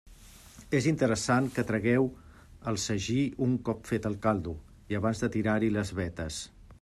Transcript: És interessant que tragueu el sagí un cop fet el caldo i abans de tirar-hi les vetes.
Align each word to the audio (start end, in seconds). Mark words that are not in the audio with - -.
És 0.77 0.85
interessant 0.91 1.49
que 1.57 1.65
tragueu 1.71 2.07
el 2.71 2.79
sagí 2.85 3.19
un 3.49 3.53
cop 3.69 3.85
fet 3.93 4.09
el 4.11 4.19
caldo 4.27 4.55
i 4.95 5.01
abans 5.01 5.25
de 5.27 5.31
tirar-hi 5.37 5.71
les 5.79 5.97
vetes. 6.01 6.45